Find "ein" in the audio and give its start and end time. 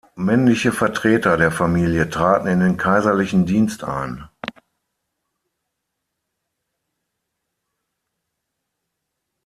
3.83-4.27